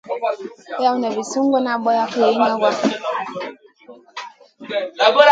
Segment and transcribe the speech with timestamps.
[0.81, 2.69] Lawna vi sunguda ɓlak liyna wa.